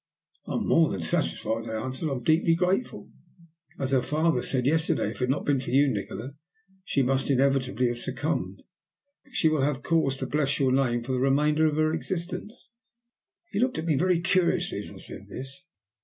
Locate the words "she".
6.83-7.03, 9.31-9.47